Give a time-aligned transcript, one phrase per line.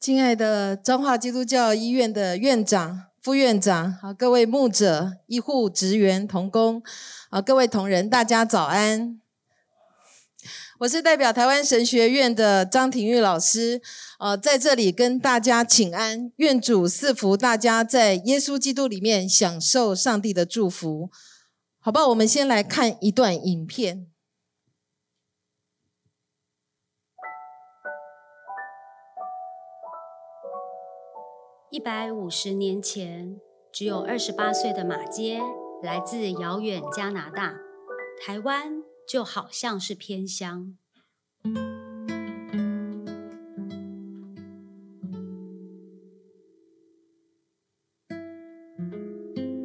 [0.00, 6.82] 亲爱的彰化基督教医院的院长、副院长，好，各位牧者、医护职员、同工，
[7.28, 9.20] 啊，各位同仁，大家早安。
[10.78, 13.82] 我是代表台湾神学院的张廷玉老师，
[14.18, 21.10] 呃，在这里跟大家请安，愿主赐福大家在耶稣基督里面享受上帝的祝福，
[21.78, 22.08] 好吧？
[22.08, 24.06] 我们先来看一段影片。
[31.70, 33.40] 一百五十年前，
[33.72, 35.40] 只有二十八岁的马街
[35.84, 37.54] 来自遥远加拿大，
[38.20, 38.82] 台湾。
[39.08, 40.76] 就好像是偏乡。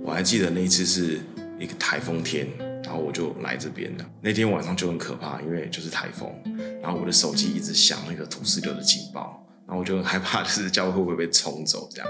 [0.03, 1.19] 我还记得那一次是
[1.59, 2.47] 一个台风天，
[2.83, 4.11] 然后我就来这边了。
[4.19, 6.33] 那天晚上就很可怕，因为就是台风，
[6.81, 12.08] 然后我的手机一直响那个土石流的警报，然后我就很害怕， 就是教会会不会被冲走这样。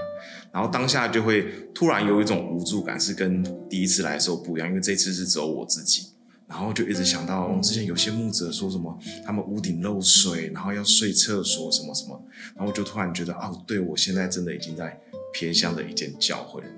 [0.52, 6.08] 然后当下就会突然有一种无助感，是跟第一次来的时候不一样，因为这次是只有我自己。
[6.48, 12.22] 然后就一直想到，我们之前有些牧者说什么，他们屋顶漏水，然后要睡厕所什么什么，
[12.54, 14.96] 然后我就突然觉得，哦，对，我现在真的已经在
[15.32, 16.68] 偏向的一间教会了。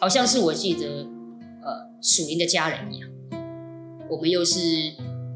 [0.00, 1.06] 好像是我记得，
[1.62, 3.08] 呃，属灵的家人一样，
[4.10, 4.58] 我们又是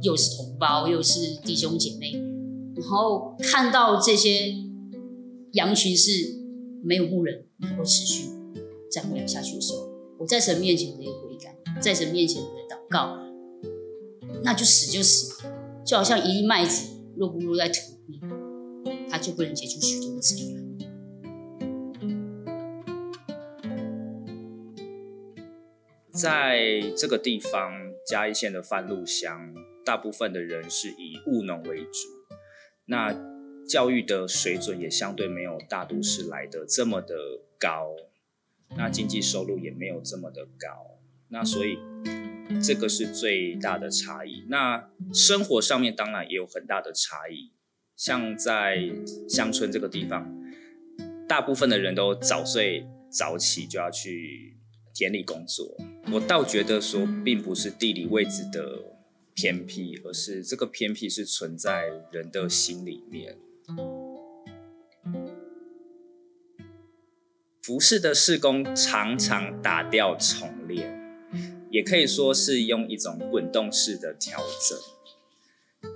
[0.05, 2.13] 又是同胞，又是弟兄姐妹，
[2.77, 4.55] 然后看到这些
[5.53, 6.11] 羊群是
[6.83, 8.29] 没有牧人能够持续。
[8.93, 9.89] 再不了下去的时候，
[10.19, 13.19] 我在神面前的悔改，在神面前的祷告，
[14.43, 15.43] 那就死就死，
[15.87, 18.21] 就好像一粒麦子落不落在土里，
[19.09, 20.55] 它就不能结出许多的子粒。
[26.13, 27.73] 在这个地方，
[28.07, 29.53] 嘉义县的番路乡，
[29.85, 32.09] 大部分的人是以务农为主，
[32.87, 33.15] 那
[33.69, 37.15] 教育的水准也相对没有大都市来的这么的
[37.59, 37.95] 高。
[38.77, 41.79] 那经济收入也没有这么的高，那所以
[42.63, 44.45] 这个是最大的差异。
[44.49, 47.53] 那生活上面当然也有很大的差异，
[47.95, 48.91] 像在
[49.29, 50.35] 乡村这个地方，
[51.29, 54.57] 大部分的人都早睡早起就要去
[54.93, 55.77] 田里工作。
[56.13, 58.83] 我倒觉得说，并不是地理位置的
[59.35, 63.37] 偏僻，而是这个偏僻是存在人的心里面。
[67.61, 71.01] 服饰的施工常常打掉重练，
[71.71, 74.79] 也可以说是用一种滚动式的调整。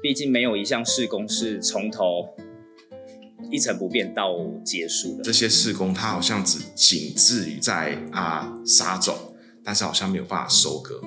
[0.03, 2.37] 毕竟没有一项事工是从头
[3.51, 4.35] 一成不变到
[4.65, 5.23] 结束的。
[5.23, 11.01] 这些事工它好像只仅止于在啊撒种，但是好像没有办法收割。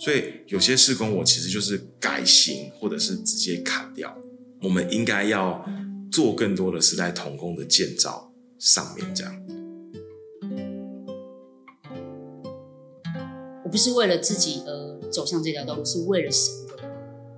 [0.00, 4.16] 所以有些事工我其实就是改型，或者是直接砍掉。
[4.62, 5.62] 我们应该要
[6.10, 9.46] 做更多的是在同工的建造上面这样。
[13.62, 16.50] 我不是为了自己而走向这条道路，是为了神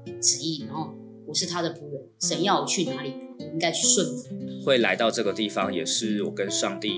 [0.05, 0.65] 的旨意。
[0.65, 0.95] 然后
[1.27, 4.29] 我是他的仆人，神要我去哪里，我应该去顺服。
[4.65, 6.93] 会来到这个地方，也是我跟上帝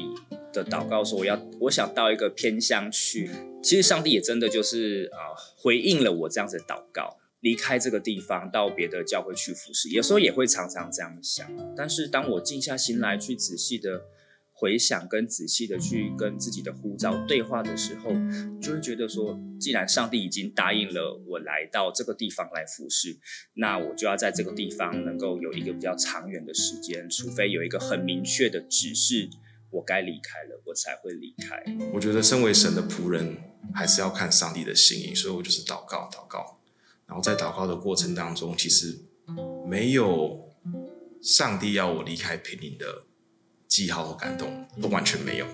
[0.54, 3.28] 的祷告，说我要我想到一个偏乡去。
[3.62, 9.90] 其实上帝也真的就是啊、回应了我这样子的祷告，离开这个地方，到别的教会去服侍。
[9.90, 14.04] 有时候也会常常这样想，但是当我静下心来去仔细的。
[14.56, 18.12] 回想跟仔细的去跟自己的呼召对话的时候，
[18.62, 23.18] 就会觉得说，既然上帝已经答应了我来到这个地方来服侍，
[23.54, 29.28] 那我就要在这个地方能够有一个比较长远的时间，除非有一个很明确的指示，
[29.74, 31.62] 我该离开了，我才会离开。
[31.92, 33.36] 我觉得身为神的仆人，
[33.74, 36.60] 还是要看上帝的心意，所以我就是祷告，祷告，
[37.06, 38.98] 然后在祷告的过程当中，其实
[39.68, 40.48] 没有
[41.22, 43.04] 上帝要我离开平林的。
[43.66, 45.46] 记号和感动都完全没有，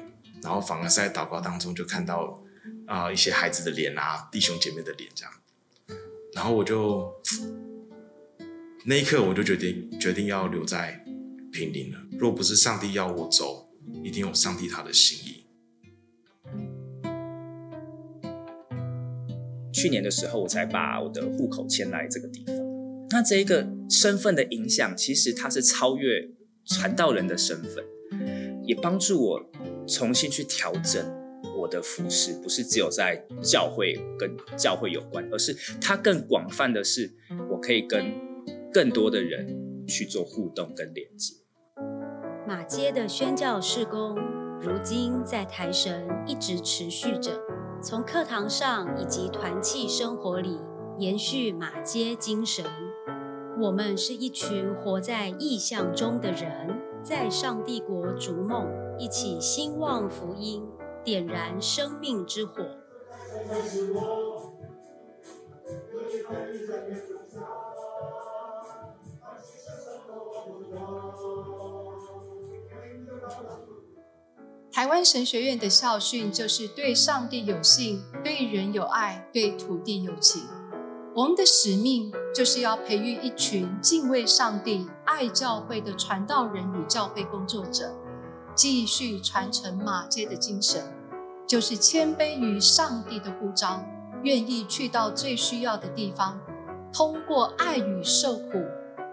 [0.42, 2.42] 然后反而是在祷告当中就看到
[2.86, 5.32] 啊、一些孩子的脸啊，弟兄姐妹的脸这样，
[6.34, 7.10] 然后我就
[8.84, 11.02] 那一刻我就决定决定要留在
[11.50, 11.98] 平林了。
[12.18, 13.69] 若不是上帝要我走，
[14.02, 15.44] 一定有上帝他的心意。
[19.72, 22.56] 去年的时候，我才把我的户口迁来这个地方。
[23.10, 26.28] 那这一个身份的影响，其实它是超越
[26.64, 27.84] 传道人的身份。
[28.62, 29.50] 也帮助我
[29.88, 31.04] 重新去调整
[31.56, 37.12] 我的服事，不是只有在教会跟教会有关，而是它更广泛的是，
[37.50, 38.12] 我可以跟
[38.72, 41.34] 更多的人去做互动跟连接。
[42.50, 44.16] 马街的宣教事工，
[44.60, 47.30] 如今在台神一直持续着，
[47.80, 50.58] 从课堂上以及团契生活里
[50.98, 52.64] 延续马街精神。
[53.60, 58.66] 我们是一群活在异象中的人，在上帝国逐梦，
[58.98, 60.66] 一起兴旺福音，
[61.04, 62.64] 点燃生命之火。
[74.72, 80.44] 台湾神学院的校训就是对上帝有信，对人有爱，对土地有情。
[81.12, 87.92] 我们的使命就是要培育一群敬畏上帝、爱教会的传道人与教会工作者，
[88.54, 90.84] 继续传承马街的精神，
[91.48, 93.84] 就是谦卑于上帝的呼召，
[94.22, 96.40] 愿意去到最需要的地方，
[96.92, 98.64] 通过爱与受苦，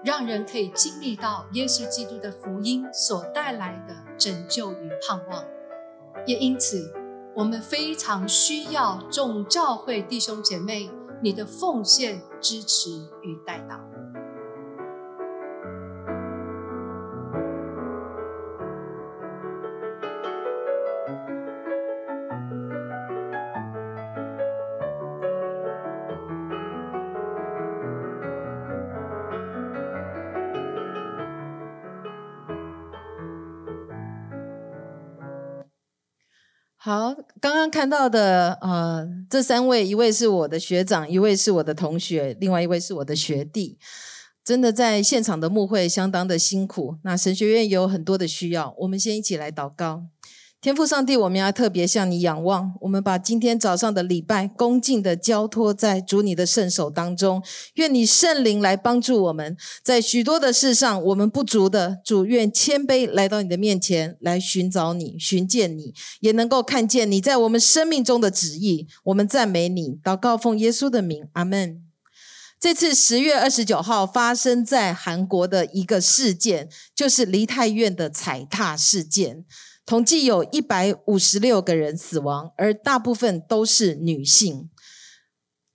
[0.07, 5.43] 让人可以经历到耶稣基督的福音所带来的拯救与盼望。
[6.25, 6.89] 也因此，
[7.35, 10.89] 我们非常需要众教会弟兄姐妹。
[11.21, 12.89] 你的奉献、支持
[13.21, 13.75] 与带导。
[37.77, 43.77] 看到的，呃，这三位，一位是我的学长，一位是我的同学，另外一位是我的学弟。
[44.43, 46.95] 真的在现场的牧会相当的辛苦。
[47.03, 50.05] 那神学院有很多的需要，我们先一起来祷告。
[50.59, 52.73] 天父上帝，我们要特别向你仰望。
[52.81, 57.43] 我们把今天早上的礼拜恭敬地交托在主你的圣手当中。
[57.75, 68.87] 愿你圣灵来帮助我们，在许多的事上我们不足的，主愿谦卑来到你的面前，来寻找你、寻见你，也能够看见你在我们生命中的旨意。
[69.03, 71.83] 我们赞美你，祷告奉耶稣的名，阿门。
[72.59, 79.45] 这次十月二十九号发生在韩国的一个事件，就是梨泰院的踩踏事件。
[79.87, 84.69] 统计有一百五十六个人死亡，而大部分都是女性。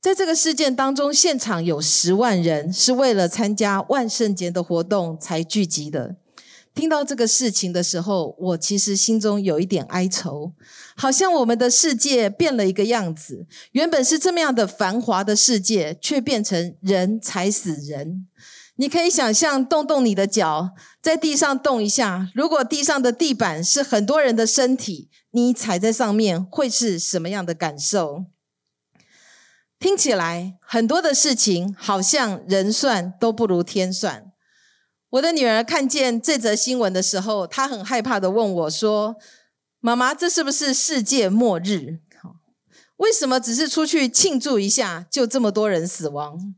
[0.03, 6.17] 在这个事件当中，现场有十万人是为了参加万圣节的活动才聚集的。
[6.75, 10.53] 听到这个事情的时候，我其实心中有一点哀愁，
[10.95, 13.47] 好像我们的世界变了一个样子。
[13.71, 18.27] 原本是这么样的繁华的世界，却变成人踩死人。
[18.77, 20.71] 你可以想象，动动你的脚，
[21.03, 22.31] 在地上动一下。
[22.33, 28.27] 如果地上的地板是很多人的身体，你踩在上面会是什么样的感受？
[29.81, 34.31] 听起来很多的事情好像人算都不如天算。
[35.11, 39.17] 我的女儿看见这则新闻的时候，她很害怕地问我说
[39.81, 41.99] ：“妈妈，这是不是世界末日？
[42.99, 46.55] 为什么只是出去庆祝一下，就这么多人死亡？”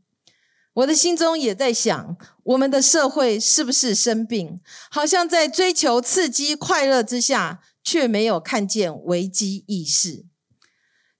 [0.75, 4.59] 我的心中也在想，我们的社会是不是生病？
[4.89, 10.25] 好像在追求刺激、快乐之下，却没有看见危机意识。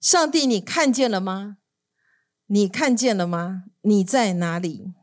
[0.02, 1.58] 上帝，你看见了吗？
[2.48, 3.64] 你看见了吗？
[3.82, 4.94] 你在哪里？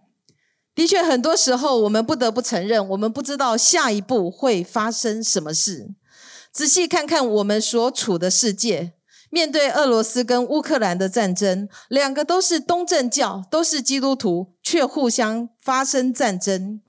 [0.74, 5.94] 的确，很多时候我们不得不承认，我们不知道下一步会发生什么事。
[6.52, 8.92] 仔细看看我们所处的世界。
[9.34, 16.82] 面对俄罗斯跟乌克兰的战争，两个都是东正教，都是基督徒，却互相发生战争。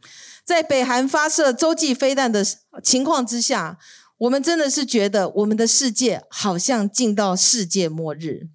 [0.44, 2.46] 在北韩发射洲际飞弹的
[2.84, 3.78] 情况之下，
[4.18, 8.50] 我们真的是觉得我们的世界好像进到世界末日。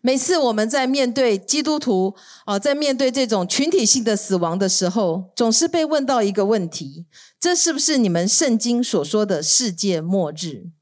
[0.00, 2.14] 每次我们在面对基督徒
[2.46, 7.04] 啊，在面对这种群体性的死亡的时候，总是被问到一个问题：
[7.38, 10.77] 这是不是你们圣经所说的世界末日？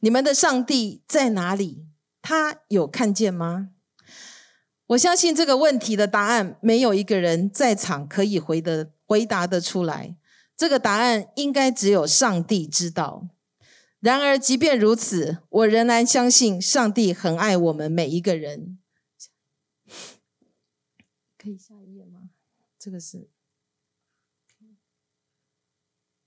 [0.00, 1.86] 你们的上帝在哪里？
[2.20, 3.70] 他有看见吗？
[4.88, 10.16] 我相信这个问题的答案，没有一个人在场可以回的回答得出来。
[10.56, 13.28] 这个答案应该只有上帝知道。
[14.00, 18.78] 然而，即便如此，我仍然相信上帝很爱我们每一个人。
[21.36, 22.30] 可以下一页吗？
[22.78, 23.28] 这个是。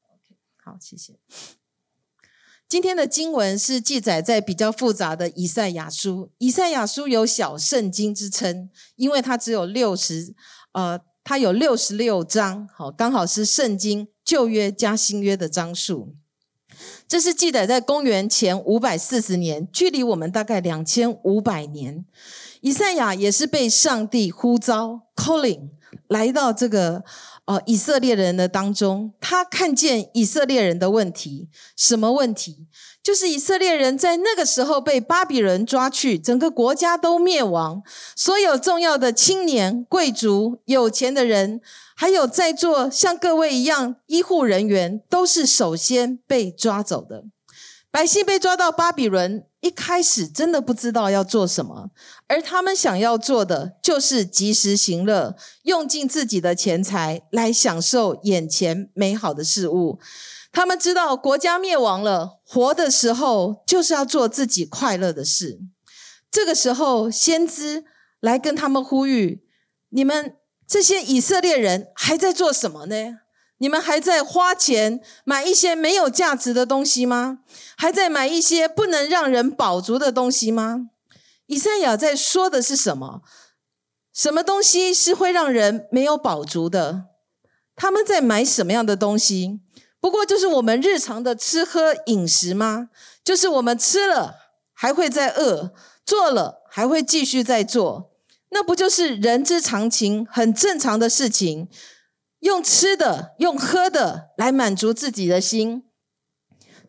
[0.04, 1.20] OK，好，谢谢。
[2.72, 6.32] 今天的经文是记载在比较复杂的以赛亚书。
[6.38, 10.34] 以赛亚书有小圣经之称，因为它只有六十，
[10.72, 16.16] 呃，它有六十六章，好，刚好是圣经旧约加新约的章数。
[17.10, 22.06] 这是记载在公元前五百四十年，距离我们大概两千五百年。
[22.62, 25.72] 以赛亚也是被上帝呼召 （calling）
[26.08, 27.04] 来到这个
[27.52, 32.66] 哦，以色列人的当中，他看见以色列人的问题，什么问题？
[33.04, 37.84] 就是以色列人在那个时候被巴比伦抓去，整个国家都灭亡，
[38.16, 41.60] 所有重要的青年、贵族、有钱的人，
[41.94, 47.26] 还有在座像各位一样医护人员，都是首先被抓走的。
[47.92, 51.92] 百姓被抓到巴比伦，一开始真的不知道要做什么，
[52.28, 60.00] 而他们想要做的就是及时行乐，用尽自己的钱财来享受眼前美好的事物。
[60.52, 65.62] 他们知道国家灭亡了，活的时候就是要做自己快乐的事。
[66.30, 67.86] 这个时候，先知
[68.20, 69.44] 来跟他们呼吁：
[69.90, 70.36] 你们
[70.68, 72.96] 这些以色列人还在做什么呢？
[73.62, 77.42] 你们还在花钱买一些没有价值的东西吗？
[77.78, 80.90] 还在买一些不能让人饱足的东西吗？
[81.46, 83.22] 以赛亚在说的是什么？
[84.12, 87.06] 什么东西是会让人没有饱足的？
[87.76, 89.60] 他们在买什么样的东西？
[90.00, 92.90] 不过就是我们日常的吃喝饮食吗？
[93.24, 94.38] 就是我们吃了
[94.74, 95.72] 还会再饿，
[96.04, 98.12] 做了还会继续再做，
[98.50, 101.70] 那不就是人之常情，很正常的事情？
[102.42, 105.84] 用吃的、用喝的来满足自己的心。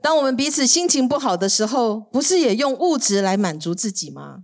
[0.02, 4.40] 当我们彼此心情不好的时候，不是也用物质来满足自己吗？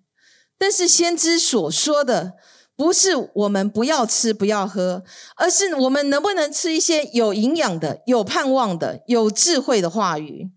[0.56, 2.34] 但是先知所说的，
[2.76, 5.02] 不是我们不要吃、不要喝，
[5.36, 10.50] 而是我们能不能吃一些有营养的、有盼望的、有智慧的话语。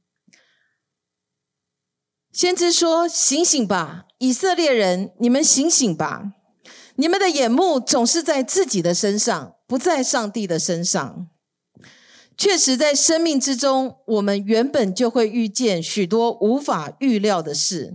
[2.31, 6.33] 先知说：“醒醒吧，以色列人，你们醒醒吧！
[7.01, 11.29] 你们的眼目总是在自己的身上。”不在上帝的身上。
[12.35, 17.93] 确实，在生命之中，我们原本就会遇见许多无法预料的事，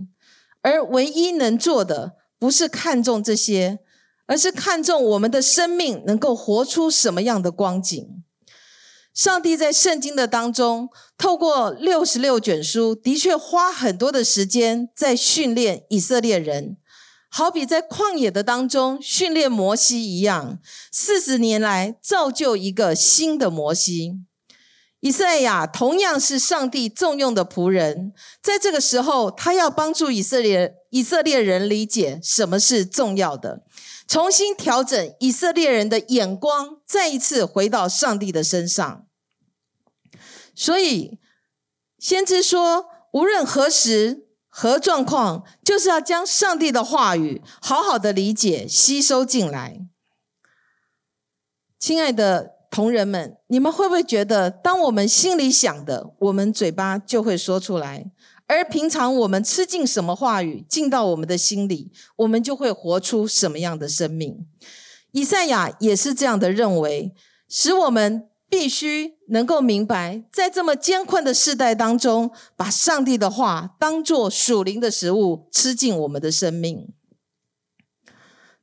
[0.63, 3.77] 而唯一能做的，不是看重这些，
[4.25, 8.23] 而是看重我们的生命能够活出什么样的光景。
[9.13, 16.77] 上帝在圣经的当中，透过六十六卷书，的确花很多的时间在训练以色列人。
[17.37, 20.57] 好比在旷野的当中训练摩西一样，
[20.91, 24.21] 四十年来造就一个新的摩西。
[25.01, 33.61] 以赛亚同样是上帝重用的仆人，在这个时候，他要帮助以色列以色列人理解什么是重要的，
[34.07, 39.05] 重新调整以色列人的眼光，再一次回到上帝的身上。
[40.55, 41.19] 所以，
[41.99, 44.23] 先知说，无论何时。
[44.59, 49.85] 何状况，就是要将上帝的话语好好的理解、吸收进来。
[51.77, 58.05] 亲爱的同仁们，你们会不会觉得，当我们心里想的，我们嘴巴就会说出来；
[58.47, 64.47] 而平常我们吃进什么话语，进到我们的心里，我们就会活出什么样的生命？
[65.11, 67.13] 以赛亚也是这样的认为，
[67.47, 68.27] 使我们。
[68.49, 76.93] 必须能够明白，在这么艰困的世代当中，把上帝的话当作属灵的食物吃进我们的生命。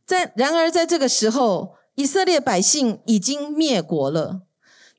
[0.07, 4.43] 在然而，在这个时候，以色列百姓已经灭国了，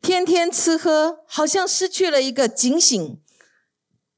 [0.02, 3.20] 天天吃喝，好像失去了一个警醒，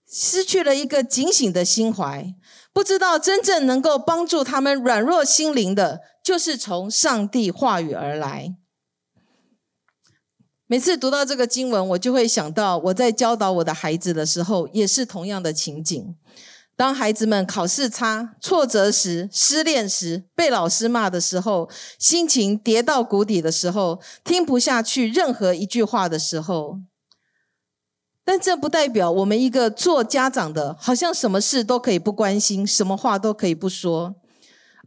[0.09, 2.33] 失去了一个警醒的心怀，
[2.71, 8.55] 不知道真正能够帮助他们软弱心灵的，就是从上帝话语而来。
[10.69, 16.15] 每次读到这个经文，我就会想到我在教导我的孩子的时候，也是同样的情景。
[16.75, 26.81] 当孩子们考试差、挫折时、失恋时、被老师骂的时候，心情跌到谷底的时候，听不下去任何一句话的时候，
[28.25, 34.15] 但这不代表我们一个做家长的，好像什么事都可以不关心，什么话都可以不说，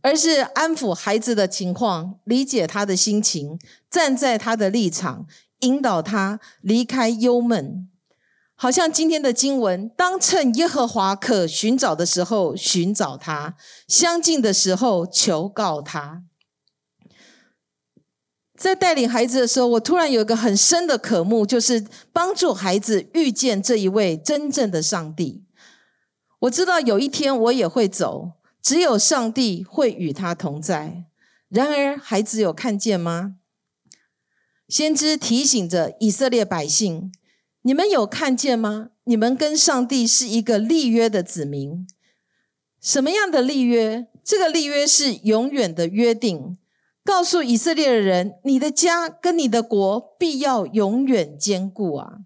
[0.02, 3.58] 而是安抚孩子的情况，理解他的心情，
[3.90, 5.26] 站在他的立场。
[5.60, 7.88] 引导他离开忧闷，
[8.54, 13.56] 好像今天的经文：当趁耶和华可寻找的时候寻找他，
[13.88, 16.22] 相近的时候求告他。
[18.56, 25.44] 在带领孩子的时候，我突然有一个很深的渴慕，就是帮助孩子遇见这一位真正的上帝。
[26.40, 31.04] 我知道有一天我也会走，只有上帝会与他同在。
[31.48, 33.36] 然而，孩子有看见吗？
[34.70, 37.10] 先知提醒着以色列百姓
[37.62, 38.90] ：“你们有看见吗？
[39.02, 41.84] 你们跟上帝是一个立约的子民。
[42.80, 44.06] 什么样的立约？
[44.22, 46.56] 这个立约是永远的约定，
[47.04, 52.18] 告诉以色列的人：你的家跟你的国必要永远坚固啊！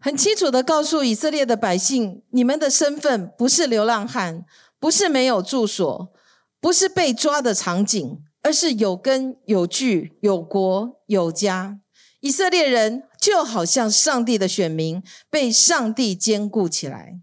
[0.00, 4.44] 很清楚的告诉以色列的百姓：你们的身份不是流浪汉，
[4.80, 6.12] 不是没有住所，
[6.60, 11.80] 不是被抓的场景。”而是有根有据、有国有家。
[12.20, 17.18] 以色列人就好像上帝的选民，被上帝兼顾起来。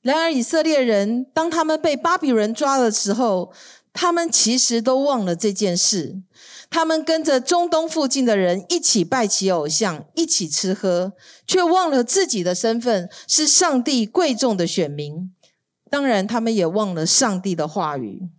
[0.00, 3.52] 然而，以色列人当他们被巴比伦抓的时候，
[3.92, 6.22] 他们其实都忘了这件事。
[6.70, 11.12] 他们跟着中东附近的人一起拜起偶像，一起吃喝，
[11.46, 15.30] 却忘了自己的身份是上帝贵重的选民。
[15.90, 18.30] 当然，他们也忘了上帝的话语。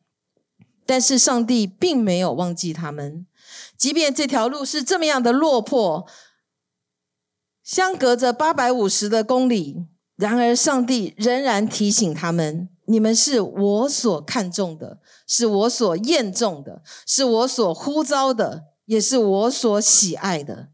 [0.86, 3.26] 但是，上帝并没有忘记他们，
[3.76, 6.06] 即便这条路是这么样的落魄，
[7.64, 9.86] 相隔着八百五十的公里。
[10.16, 20.70] 然而，上帝仍然提醒他们：“你们是我所看重的，是我所验重的，是我所呼召的，也是我所喜爱的。”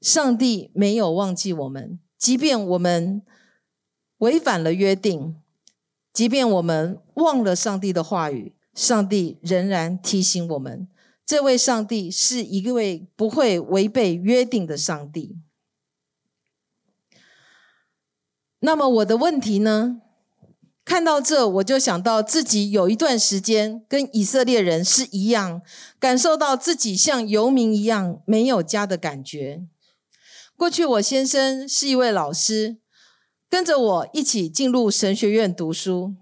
[0.00, 3.20] 上帝没有忘记我们，即便我们
[4.18, 5.36] 违反了约定，
[6.12, 10.86] 即便我们忘了上帝的话语，上帝仍然提醒我们：
[11.26, 15.36] 这位上帝是一位不会违背约定的上帝。
[18.60, 20.00] 那么我的问题呢？
[20.84, 25.60] 看到这，我就想到自己有一段时间跟以色列人是一样，
[25.98, 29.66] 感受到自己像游民一样没有家的感觉。
[30.56, 32.78] 过去我先生是一位老师，
[33.50, 36.14] 跟着我一起进入神学院读书。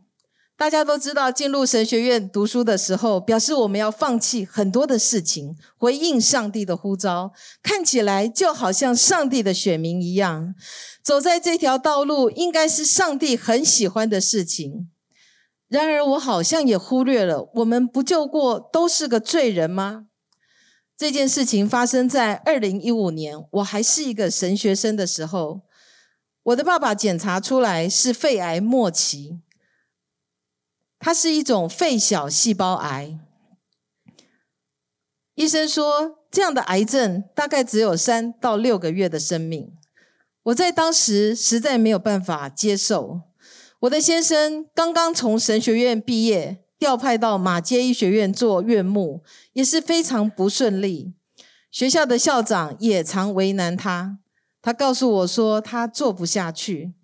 [0.59, 7.35] 大家都知道，进入神学院读书的时候，表示我们要放弃很多的事情，回应上帝的呼召。
[7.63, 10.55] 看起来就好像上帝的选民一样，
[11.03, 14.89] 走在这条道路，应该是上帝很喜欢的事情。
[15.69, 20.07] 然而，我好像也忽略了，我们不就过都是个罪人吗？
[20.97, 25.61] 这件事情发生在二零一五年，我还是一个神学生的时候，
[26.45, 29.41] 我的爸爸检查出来是肺癌末期。
[30.99, 33.19] 它是一种肺小细胞癌，
[35.35, 39.73] 医生说这样的癌症大概只有三到六个月的生命。
[40.45, 43.21] 我在当时实在没有办法接受。
[43.81, 51.15] 我的先生刚刚从神学院毕业，调派到马街医学院做院牧，也是非常不顺利。
[51.71, 54.19] 学校的校长也常为难他，
[54.63, 56.95] 他告诉我说他做不下去。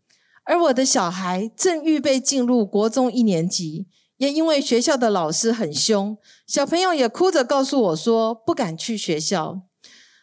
[0.44, 9.62] 而我的小孩正预备进入国中一年级，也因为学校的老师很凶，小朋友也哭着告诉我说不敢去学校。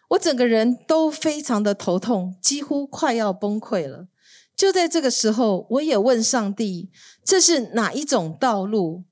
[0.09, 4.07] 我整个人都非常的头痛，几乎快要崩溃了。
[4.55, 6.89] 就在这个时候，我也问上帝：
[7.23, 9.05] 这是哪一种道路？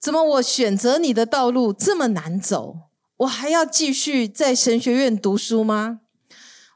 [0.00, 2.76] 怎么我选择你的道路这么难走？
[3.18, 6.00] 我还要继续在神学院读书吗？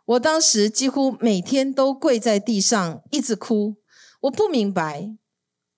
[0.04, 3.76] 我当时几乎每天都跪在地上，一直哭。
[4.22, 5.16] 我不明白，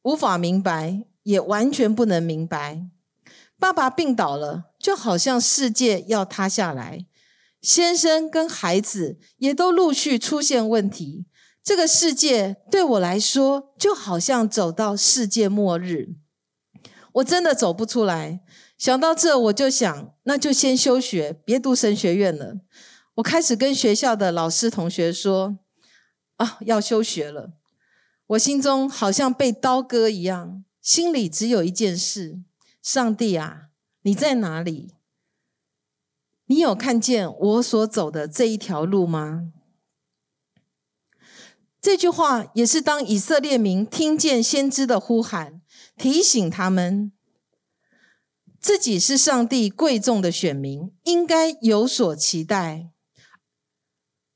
[0.03, 2.87] 无法明白，也完全不能明白。
[3.59, 7.07] 爸爸病倒了，就好像世界要塌下来。
[7.61, 11.27] 先生跟孩子也都陆续出现问题。
[11.63, 16.17] 这个世界对我来说，就好像走到世界末日。
[17.13, 18.41] 我真的走不出来。
[18.77, 22.57] 想到这，我就想，那就先休学，别读神学院了。
[23.15, 25.59] 我开始跟学校的老师同学说
[26.37, 27.53] ：“啊，要休学了。”
[28.29, 32.41] 我心中好像被刀割一样，心里只有一件事：
[32.83, 33.69] 上帝啊，
[34.03, 34.95] 你在哪里？
[36.47, 39.53] 你有看见我所走的这一条路吗？
[41.81, 45.61] 这句话也是当以色列民听见先知的呼喊，
[45.97, 47.13] 提醒他们
[48.59, 52.91] 自己是上帝贵重的选民，应该有所期待。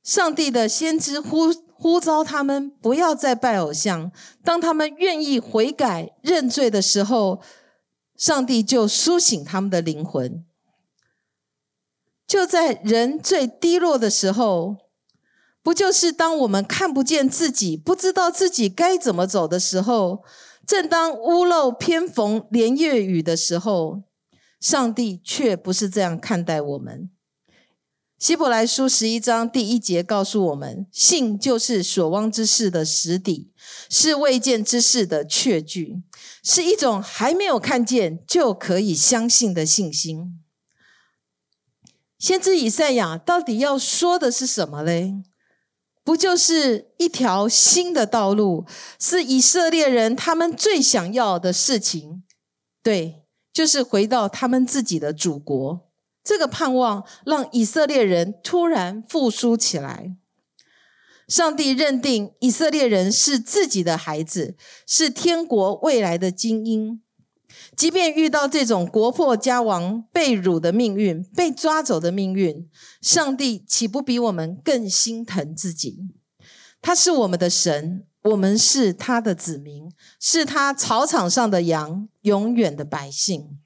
[0.09, 4.11] 上帝的先知呼呼召他们不要再拜偶像。
[4.42, 7.42] 当他们愿意悔改认罪的时候，
[8.16, 10.42] 上帝就苏醒他们的灵魂。
[12.27, 14.79] 就在人最低落的时候，
[15.62, 20.25] 不就是当我们看不见自己、不知道自己该怎么走的时候，
[20.66, 24.05] 正当屋漏偏逢连夜雨的时候，
[24.59, 27.11] 上帝却不是这样看待我们。
[28.18, 33.52] 希伯来书十一章第一节告诉我们：信就是所望之事的实底，
[33.88, 36.02] 是未见之事的确据，
[36.42, 40.42] 是一种还没有看见就可以相信的信心。
[42.18, 45.22] 先知以赛亚到底要说的是什么嘞？
[46.02, 48.66] 不就是一条新的道路，
[48.98, 52.24] 是以色列人他们最想要的事情？
[52.83, 55.88] 对，就是回到他们自己的祖国。
[56.28, 60.14] 这个盼望让以色列人突然复苏起来。
[61.26, 64.54] 上帝认定以色列人是自己的孩子，
[64.86, 67.00] 是天国未来的精英。
[67.74, 72.68] 即便遇到这种国破家亡、被掳的命运、被抓走的命运，
[73.00, 75.96] 上帝岂不比我们更心疼自己？
[76.82, 83.58] 他是我们的神，我们是他的子民，是他草场上的羊，永远的百姓。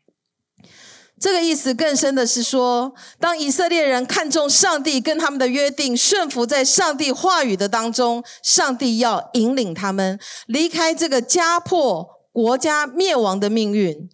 [1.23, 14.11] 这个意思更深的是说，当以色列人看重上帝跟他们的约定，顺服在上帝话语的当中，上帝要引领他们离开这个家破国家灭亡的命运，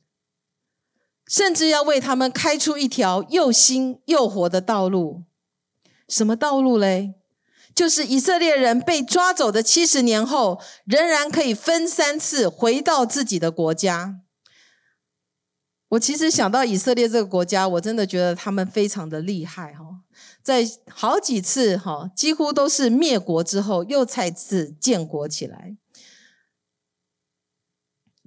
[1.27, 5.23] 甚至要为他们开出一条又新又活的道路。
[6.07, 7.15] 什么道路嘞？
[7.75, 14.17] 就是以色列人被抓走的七十年后，仍然可以分三次回到自己的国家。
[15.91, 19.85] 我其实想到以色列这个国家，我真的觉得他们非常的厉害哈，
[20.43, 25.77] 在好几次哈，几乎都是灭国之后又再次建国起来。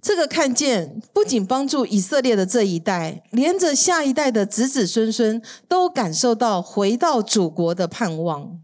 [0.02, 8.60] 这个看见不仅帮助以色列的这一代，连着下一代的子子孙孙都感受到回到祖国的盼望。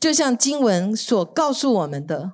[0.00, 2.32] 就像经文所告诉我们的，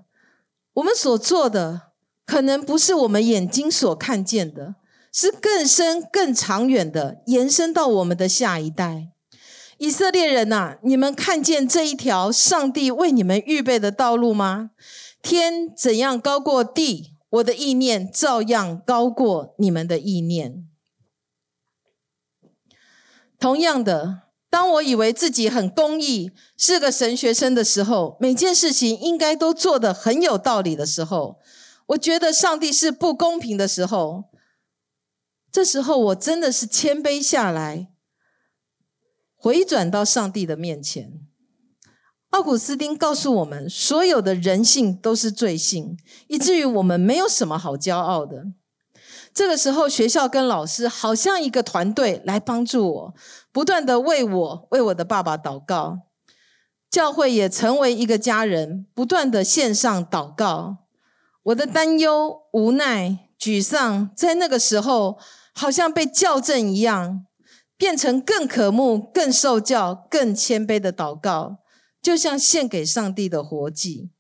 [0.73, 1.91] 我们所做的
[2.25, 4.77] 可能不是我们眼睛所看见的。
[5.19, 9.09] 是更深、更长远的延伸到我们的下一代。
[9.79, 14.73] 以色列人呐、你们看见这一条上帝为你们预备的道路吗？
[15.23, 20.69] 天怎样高过地，我的意念照样高过你们的意念。
[23.41, 31.39] 同样的，当我以为自己很公义，是个神学生的时候，每件事情应该都做得很有道理的时候，
[31.87, 34.25] 我觉得上帝是不公平的时候。
[35.57, 37.89] 这时候，我真的是谦卑下来，
[39.35, 41.23] 回转到上帝的面前。
[42.29, 45.97] 奥古斯丁告诉我们，所有的人性都是罪性，
[46.29, 48.45] 以至于我们没有什么好骄傲的。
[49.33, 53.15] 这个时候，学校跟老师好像一个团队来帮助我，
[53.51, 56.01] 不断的为我、为我的爸爸祷告。
[56.91, 60.85] 教会也成为一个家人，不断的献上祷告。
[61.45, 65.19] 我的担忧、无奈、沮丧，在那个时候。
[65.59, 67.25] 好像被校正一样，
[67.79, 71.61] 变成更渴慕、更受教、更谦卑的祷告，
[72.03, 74.11] 就像献给上帝的活祭。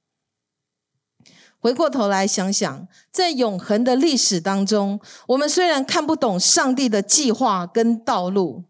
[1.58, 8.64] 回过头来想想，在永恒的历史当中，我们虽然看不懂上帝的计划跟道路，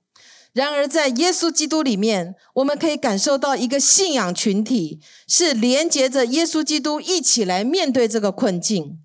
[0.53, 8.99] 然而在耶稣基督里面，我们可以感受到一个信仰群体，是连接着耶稣基督一起来面对这个困境。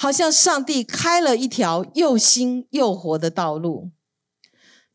[0.00, 3.90] 好像上帝开了一条又新又活的道路，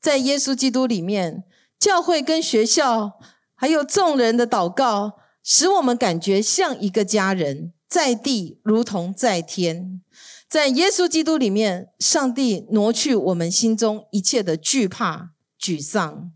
[0.02, 1.44] 在耶稣基督里面，
[1.80, 3.20] 教会跟学校
[3.54, 10.02] 还有众人的祷告，使我们感觉像一个家人，在地如同在天。
[10.50, 15.30] 在耶稣基督里面，上帝挪去我们心中一切的惧怕、
[15.62, 16.32] 沮丧。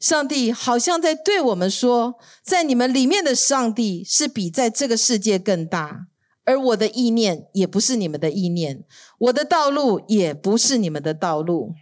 [0.00, 6.06] 上帝好像在对我们说，在你们里面的上帝是比在这个世界更大。
[6.46, 8.84] 而我的意念也不是你们的意念，
[9.18, 11.74] 我的道路也不是你们的道路。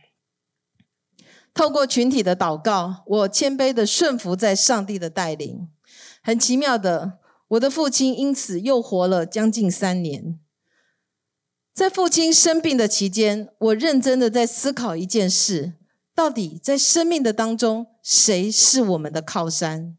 [1.52, 5.68] 透过群体的祷告，我谦卑的顺服在上帝的带领。
[6.20, 10.40] 很奇妙的，我的父亲因此又活了将近三年。
[11.72, 15.74] 在父亲生病的期间，我认真的在思考一件事：
[16.14, 19.96] 到底在生命的当中，谁是我们的靠山？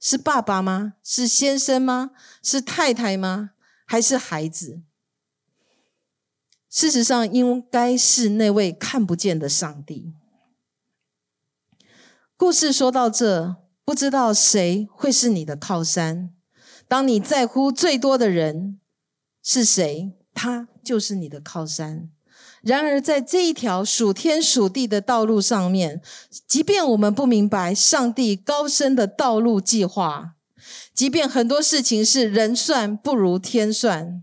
[0.00, 0.94] 是爸爸吗？
[1.02, 2.10] 是先生吗？
[2.42, 3.50] 是太太吗？
[3.90, 4.82] 还是孩子？
[6.68, 10.14] 事实上，应该是那位看不见的上帝。
[12.36, 16.32] 故事说到这，不知道谁会是你的靠山。
[16.86, 18.78] 当你在乎最多的人
[19.42, 22.12] 是谁，他就是你的靠山。
[22.62, 26.00] 然而，在这一条数天数地的道路上面，
[26.46, 30.36] 即便我们不明白上帝高深的道路计划。
[30.94, 34.22] 即便很多事情是人算不如天算，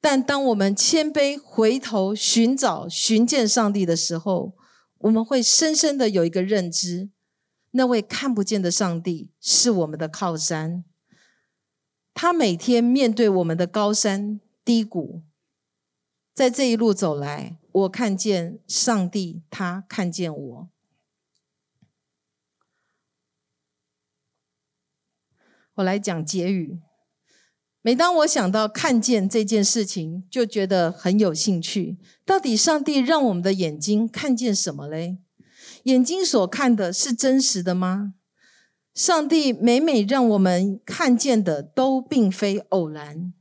[0.00, 4.54] 但当我们谦卑回头寻找、寻见上帝的时候，
[4.98, 7.10] 我们会深深的有一个认知：
[7.72, 10.84] 那位看不见的上帝是我们的靠山。
[12.14, 15.22] 他每天面对我们的高山低谷，
[16.34, 20.68] 在这一路走来，我看见上帝，他看见我。
[25.78, 26.80] 我来讲结语。
[27.82, 31.98] 每当我想到看见这件事情，就觉得很有兴趣。
[32.26, 35.18] 到底上帝让我们的眼睛看见什么嘞？
[35.84, 38.14] 眼睛所看的是真实的吗？
[38.92, 43.32] 上帝每每让我们看见的都并非偶然。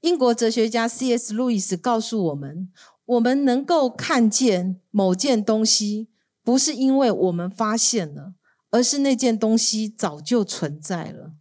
[0.00, 1.34] 英国哲学家 C.S.
[1.34, 2.70] 路易斯告诉我们：
[3.04, 6.08] 我们能够看见某件东西，
[6.42, 8.32] 不是因为我们发现了，
[8.74, 11.34] 而是那件东西早就存在了。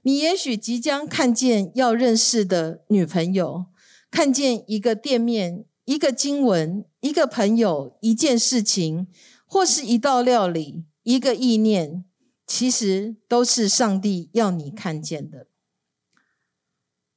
[0.00, 3.66] 你也许即将看见要认识的女朋友，
[4.10, 9.08] 看见一个店面、一个经文、一个朋友、一件事情，
[9.44, 12.06] 或是一道料理、一个意念，
[12.46, 15.48] 其实都是上帝要你看见的。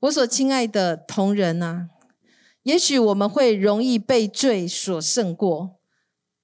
[0.02, 1.88] 我所亲爱的同仁啊，
[2.63, 5.80] 也许我们会容易被罪所胜过，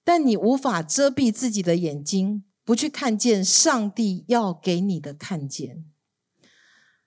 [0.05, 5.85] 但你无法遮蔽自己的眼睛，不去看见上帝要给你的看见。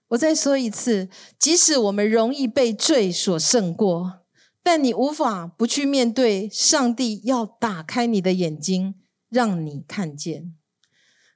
[0.08, 4.22] 我再说一次，即使我们容易被罪所胜过，
[4.62, 8.94] 但你无法不去面对上帝要打开你的眼睛，
[9.28, 10.54] 让你看见，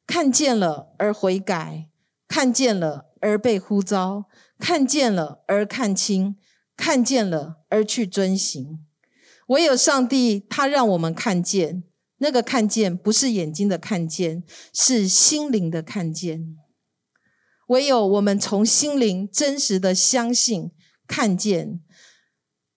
[0.06, 1.90] 看见了而悔改，
[2.26, 4.24] 看见了而被呼召，
[4.58, 6.36] 看见了而看清，
[6.74, 8.86] 看见了而去遵行。
[9.48, 11.84] 唯有上帝，他让我们看见，
[12.24, 16.56] 那个看见不是眼睛的看见，是心灵的看见。
[17.66, 20.70] 唯有我们从心灵真实的相信、
[21.06, 21.82] 看见，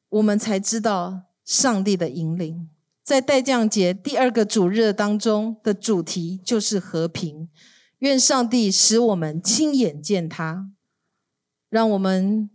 [0.10, 2.69] 我们才知道上帝的引领。
[3.01, 7.47] 在待降节第二个主日当中的主题就是和平。
[7.99, 10.69] 愿上帝使我们亲眼见他，
[11.69, 12.49] 让我们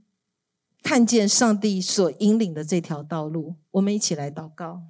[0.83, 3.55] 看见上帝所引领的这条道路。
[3.71, 4.83] 我们一起来祷告。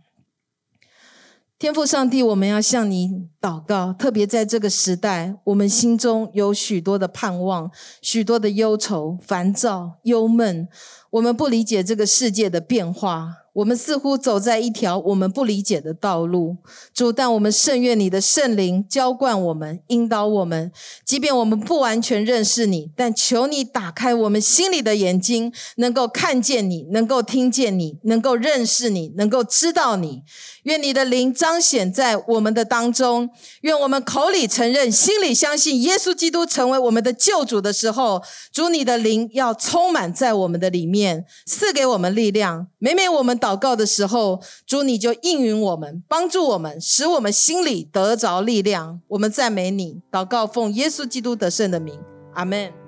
[1.63, 7.71] 天父上帝，我们要向你祷告，特别在这个时代，我们心中有许多的盼望，
[8.01, 10.67] 许多的忧愁、烦躁、忧闷，
[11.11, 13.42] 我们不理解这个世界的变化。
[13.55, 16.57] 我们似乎走在一条我们不理解的道路，
[16.95, 20.73] 主，但我们甚愿你的圣灵浇灌我们，引导我们。
[21.05, 30.23] 即便我们不完全认识你，但求你打开我们心里的眼睛，能够看见你，能够听见你，能够认识你，能够知道你。
[30.63, 33.29] 愿你的灵彰显在我们的当中。
[33.61, 42.69] 愿我们口里承认，心里相信耶稣基督成为我们的救主的时候，主，你的灵要充满在我们的里面，赐给我们力量。
[42.79, 43.42] 每每我们。
[43.43, 49.01] 祷告的时候，主你就应允我们，帮助我们，使我们心里得着力量。
[49.09, 51.99] 我们赞美你，祷告奉耶稣基督得胜的名，
[52.35, 52.82] 阿门。